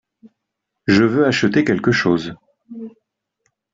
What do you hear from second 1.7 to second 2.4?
chose.